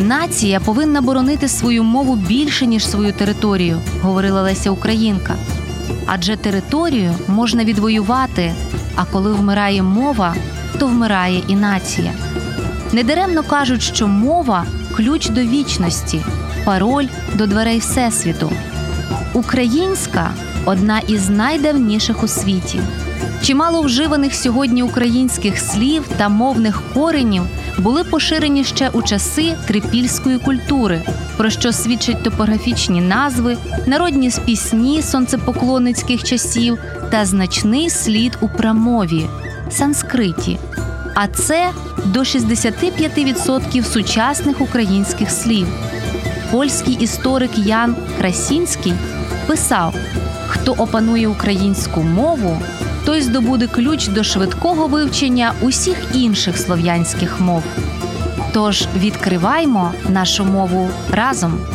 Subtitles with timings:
[0.00, 5.34] Нація повинна боронити свою мову більше, ніж свою територію, говорила Леся Українка.
[6.06, 8.54] Адже територію можна відвоювати,
[8.96, 10.34] а коли вмирає мова,
[10.78, 12.12] то вмирає і нація.
[12.92, 14.64] Недаремно кажуть, що мова
[14.96, 16.20] ключ до вічності,
[16.64, 18.52] пароль до дверей Всесвіту.
[19.32, 20.30] Українська
[20.64, 22.80] одна із найдавніших у світі.
[23.42, 27.42] Чимало вживаних сьогодні українських слів та мовних коренів
[27.78, 31.02] були поширені ще у часи трипільської культури,
[31.36, 36.78] про що свідчать топографічні назви, народні пісні сонцепоклонницьких часів
[37.10, 39.26] та значний слід у прамові
[39.70, 40.58] санскриті.
[41.14, 41.70] А це
[42.04, 45.66] до 65% сучасних українських слів.
[46.50, 48.92] Польський історик Ян Красінський
[49.46, 49.94] писав:
[50.48, 52.62] хто опанує українську мову,
[53.10, 57.64] той здобуде ключ до швидкого вивчення усіх інших слов'янських мов.
[58.52, 61.66] Тож відкриваймо нашу мову разом.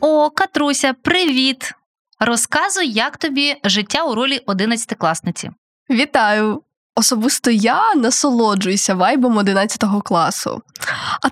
[0.00, 1.72] О, Катруся, привіт!
[2.20, 5.50] Розказуй, як тобі життя у ролі одинадцятикласниці.
[5.90, 6.62] Вітаю!
[6.94, 10.62] Особисто я насолоджуюся вайбом 11 класу.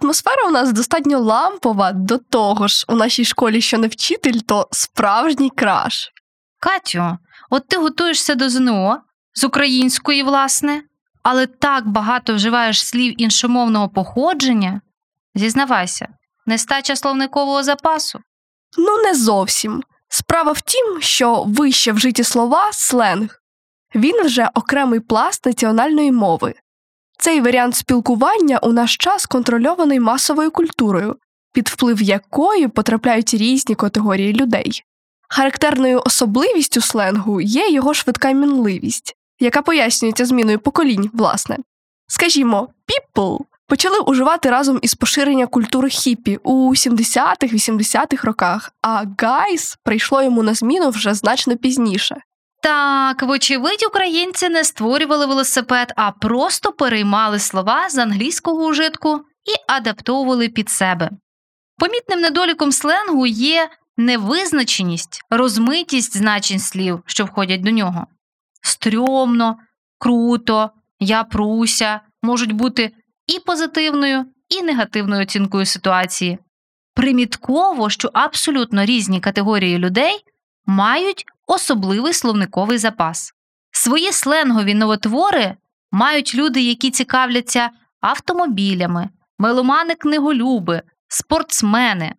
[0.01, 4.69] Атмосфера у нас достатньо лампова, до того ж, у нашій школі, що не вчитель, то
[4.71, 6.13] справжній краш.
[6.61, 7.19] Катю,
[7.51, 9.01] от ти готуєшся до ЗНО
[9.35, 10.83] з української, власне,
[11.23, 14.81] але так багато вживаєш слів іншомовного походження.
[15.35, 16.09] Зізнавайся,
[16.47, 18.21] нестача словникового запасу.
[18.79, 19.83] Ну, не зовсім.
[20.09, 23.41] Справа в тім, що вище вжиті слова сленг.
[23.95, 26.55] Він вже окремий пласт національної мови.
[27.19, 31.17] Цей варіант спілкування у наш час контрольований масовою культурою,
[31.53, 34.85] під вплив якої потрапляють різні категорії людей.
[35.33, 41.57] Характерною особливістю сленгу є його швидка мінливість, яка пояснюється зміною поколінь, власне.
[42.07, 50.23] Скажімо, people почали уживати разом із поширення культури хіпі у 70-х-80-х роках, а guys прийшло
[50.23, 52.17] йому на зміну вже значно пізніше.
[52.63, 60.49] Так, вочевидь, українці не створювали велосипед, а просто переймали слова з англійського ужитку і адаптовували
[60.49, 61.11] під себе.
[61.79, 63.69] Помітним недоліком сленгу є
[64.05, 68.07] невизначеність, розмитість значень слів, що входять до нього.
[68.63, 69.57] Стрьомно,
[69.99, 72.93] круто, я пруся можуть бути
[73.27, 76.39] і позитивною, і негативною оцінкою ситуації.
[76.95, 80.25] Примітково, що абсолютно різні категорії людей
[80.67, 83.33] мають особливий словниковий запас.
[83.73, 85.57] Свої сленгові новотвори
[85.91, 92.15] мають люди, які цікавляться автомобілями, меломани книголюби, спортсмени.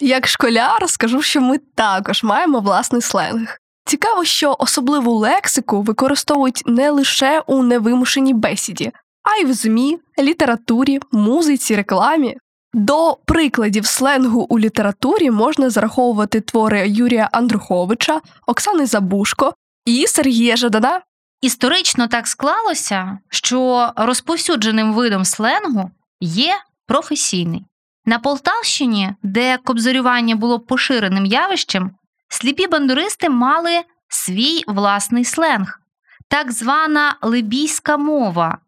[0.00, 3.58] Як школяр скажу, що ми також маємо власний сленг.
[3.84, 11.00] Цікаво, що особливу лексику використовують не лише у невимушеній бесіді, а й в ЗМІ, літературі,
[11.12, 12.36] музиці, рекламі.
[12.72, 19.54] До прикладів сленгу у літературі можна зараховувати твори Юрія Андруховича, Оксани Забушко
[19.84, 21.00] і Сергія Жадана.
[21.40, 25.90] Історично так склалося, що розповсюдженим видом сленгу
[26.20, 26.54] є
[26.86, 27.64] професійний.
[28.08, 31.90] На Полтавщині, де кобзарювання було поширеним явищем,
[32.28, 35.80] сліпі бандуристи мали свій власний сленг,
[36.28, 38.58] так звана либійська мова.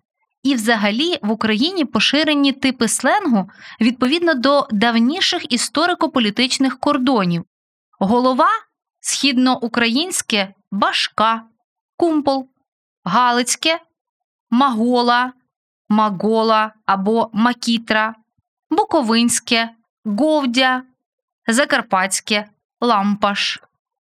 [0.42, 3.50] І, взагалі, в Україні поширені типи сленгу
[3.80, 7.44] відповідно до давніших історико-політичних кордонів.
[7.98, 8.48] Голова
[9.00, 11.42] східноукраїнське башка,
[11.96, 12.48] кумпол,
[13.04, 13.80] галицьке,
[14.50, 15.32] магола,
[15.88, 18.14] магола або макітра,
[18.70, 19.70] буковинське,
[20.04, 20.82] говдя,
[21.46, 22.48] закарпатське,
[22.80, 23.60] лампаш.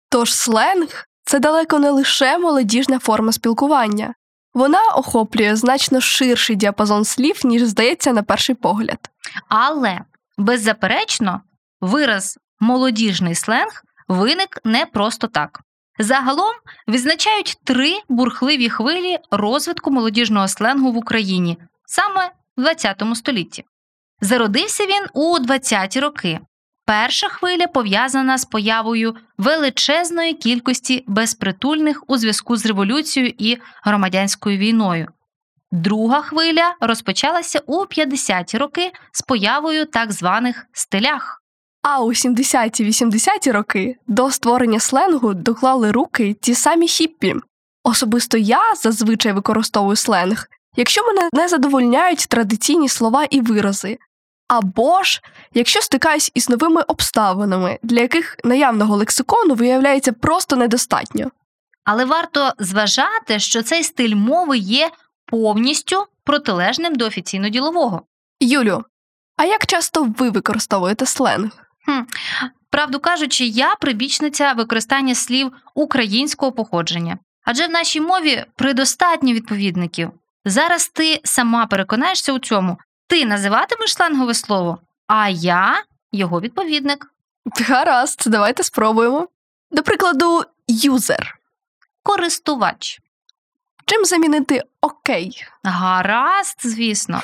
[0.09, 4.13] Тож сленг це далеко не лише молодіжна форма спілкування.
[4.53, 9.09] Вона охоплює значно ширший діапазон слів, ніж здається на перший погляд.
[9.47, 9.99] Але,
[10.37, 11.41] беззаперечно,
[11.81, 15.59] вираз молодіжний сленг виник не просто так.
[15.99, 16.53] Загалом
[16.87, 23.65] відзначають три бурхливі хвилі розвитку молодіжного сленгу в Україні саме в ХХ столітті.
[24.23, 26.39] Зародився він у 20-ті роки.
[26.85, 35.07] Перша хвиля пов'язана з появою величезної кількості безпритульних у зв'язку з революцією і громадянською війною.
[35.71, 41.41] Друга хвиля розпочалася у 50-ті роки з появою так званих стилях.
[41.81, 47.35] А у 70-80-ті роки до створення сленгу доклали руки ті самі хіппі.
[47.83, 53.97] Особисто я зазвичай використовую сленг, якщо мене не задовольняють традиційні слова і вирази.
[54.57, 55.21] Або ж
[55.53, 61.31] якщо стикаюсь із новими обставинами, для яких наявного лексикону виявляється просто недостатньо.
[61.83, 64.89] Але варто зважати, що цей стиль мови є
[65.25, 68.01] повністю протилежним до офіційно-ділового.
[68.39, 68.83] Юлю,
[69.37, 71.51] а як часто ви використовуєте сленг?
[72.69, 77.17] Правду кажучи, я прибічниця використання слів українського походження.
[77.45, 80.11] Адже в нашій мові предостатньо відповідників.
[80.45, 82.77] Зараз ти сама переконаєшся у цьому.
[83.13, 87.11] Ти називатимеш сленгове слово, а я його відповідник.
[87.69, 89.27] Гаразд, давайте спробуємо.
[89.71, 91.39] До прикладу, юзер.
[92.03, 93.01] Користувач.
[93.85, 95.45] Чим замінити окей?
[95.63, 97.21] Гаразд, звісно.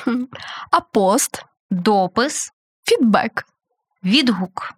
[0.72, 2.54] А пост, Допис,
[2.86, 3.46] фідбек,
[4.04, 4.74] відгук,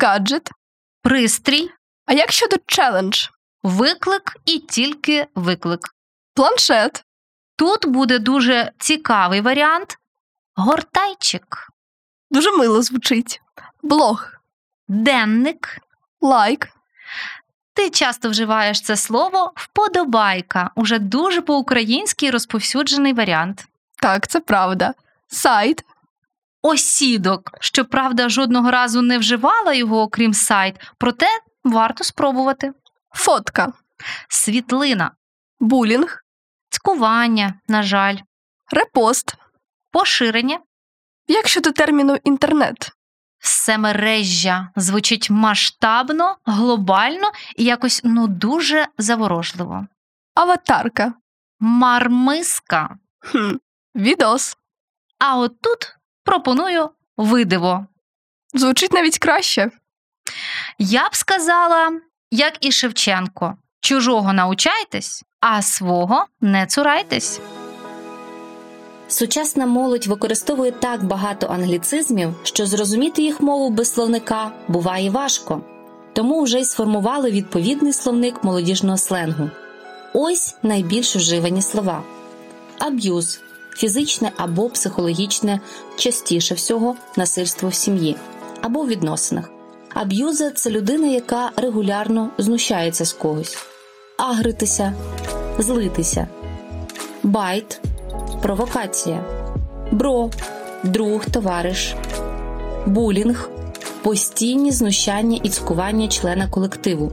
[0.00, 0.50] гаджет.
[1.02, 1.70] пристрій,
[2.06, 3.26] А як щодо челендж?
[3.62, 5.80] виклик і тільки виклик.
[6.34, 7.04] Планшет,
[7.56, 9.99] Тут буде дуже цікавий варіант
[10.54, 11.70] гортайчик,
[12.30, 13.40] дуже мило звучить.
[13.82, 14.26] Блог,
[14.88, 15.78] денник.
[16.20, 16.68] лайк,
[17.74, 23.66] Ти часто вживаєш це слово вподобайка, уже дуже по-українськи розповсюджений варіант.
[24.02, 24.94] так, це правда.
[25.28, 25.84] Сайт,
[26.62, 31.26] Осідок, щоправда, жодного разу не вживала його, окрім сайт, проте
[31.64, 32.72] варто спробувати.
[33.14, 33.72] фотка,
[34.28, 35.10] Світлина,
[35.60, 36.24] булінг,
[36.70, 38.16] цькування, на жаль,
[38.72, 39.34] репост.
[39.90, 40.58] Поширення,
[41.28, 42.92] Як щодо терміну інтернет?
[43.38, 49.86] Все всемережжя звучить масштабно, глобально і якось ну дуже заворожливо.
[50.34, 51.14] Аватарка,
[51.60, 52.96] Мармиска.
[53.18, 53.52] хм,
[53.94, 54.56] відос.
[55.18, 57.86] А от тут пропоную видиво.
[58.54, 59.70] Звучить навіть краще.
[60.78, 62.00] Я б сказала,
[62.30, 67.40] як і Шевченко: чужого научайтесь, а свого не цурайтесь.
[69.10, 75.60] Сучасна молодь використовує так багато англіцизмів, що зрозуміти їх мову без словника буває важко.
[76.12, 79.50] Тому вже й сформували відповідний словник молодіжного сленгу.
[80.14, 82.02] Ось найбільш вживані слова:
[82.78, 83.40] аб'юз
[83.76, 85.60] фізичне або психологічне,
[85.96, 88.16] частіше всього насильство в сім'ї
[88.60, 89.50] або в відносинах.
[89.94, 93.58] Аб'юзер це людина, яка регулярно знущається з когось,
[94.18, 94.94] агритися,
[95.58, 96.28] злитися,
[97.22, 97.80] bait
[98.42, 99.24] провокація,
[99.90, 100.30] bro,
[100.82, 101.94] друг, товариш,
[102.86, 103.50] булінг,
[104.02, 107.12] постійні знущання і цькування члена колективу,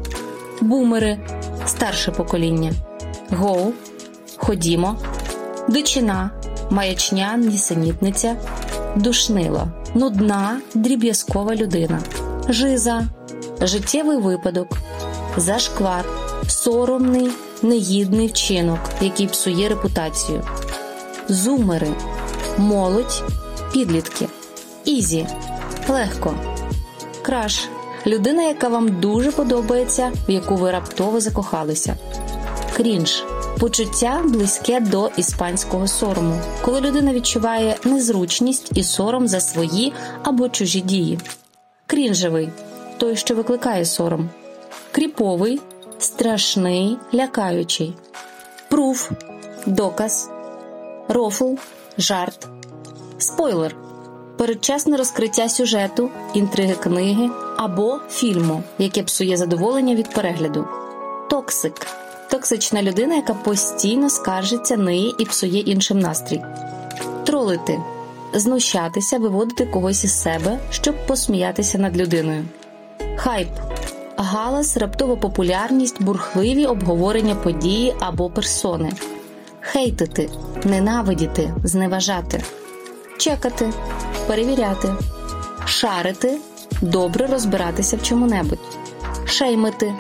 [0.62, 1.18] бумери,
[1.66, 2.74] старше покоління,
[3.30, 3.74] go,
[4.38, 4.96] ходімо,
[5.70, 6.30] дичина,
[6.70, 8.36] маячня, нісенітниця,
[8.96, 12.00] душнило, нудна, дріб'язкова людина,
[12.50, 13.08] жиза,
[13.62, 14.68] життєвий випадок,
[15.38, 16.06] зашквар,
[16.48, 17.30] соромний,
[17.62, 20.44] негідний вчинок, який псує репутацію
[21.30, 21.94] зумери,
[22.58, 23.24] молодь,
[23.74, 24.28] підлітки,
[24.86, 25.28] easy,
[25.90, 26.34] легко,
[27.22, 27.68] краш,
[28.08, 31.96] людина, яка вам дуже подобається, в яку ви раптово закохалися,
[32.76, 33.24] крінж.
[33.60, 39.94] Почуття близьке до іспанського сорому, коли людина відчуває незручність і сором за свої
[40.24, 41.20] або чужі дії.
[41.88, 42.50] Крінжевий.
[42.98, 44.30] Той, що викликає сором,
[44.92, 45.62] кріповий,
[46.00, 47.94] страшний, лякаючий,
[48.70, 49.12] пруф,
[49.66, 50.30] доказ,
[51.08, 51.54] рофл,
[51.98, 52.48] жарт,
[53.18, 53.76] спойлер,
[54.38, 60.68] передчасне розкриття сюжету, інтриги книги або фільму, яке псує задоволення від перегляду,
[61.30, 61.88] токсик
[62.30, 66.42] токсична людина, яка постійно скаржиться неї і псує іншим настрій,
[67.26, 67.80] тролити
[68.34, 72.46] знущатися, виводити когось із себе, щоб посміятися над людиною,
[73.16, 73.48] хайп
[74.18, 78.92] галас, раптова популярність, бурхливі обговорення події або персони,
[79.62, 80.30] хейтити,
[80.68, 82.44] ненавидіти, зневажати,
[83.18, 83.74] чекати,
[84.28, 84.94] перевіряти,
[85.66, 86.38] шарити,
[86.82, 88.78] добре розбиратися в чому-небудь,
[89.26, 89.94] шеймити,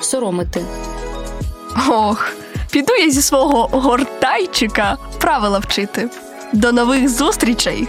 [0.00, 0.64] соромити.
[1.90, 2.32] Ох,
[2.70, 6.10] піду я зі свого гортайчика правила вчити.
[6.52, 7.88] До нових зустрічей!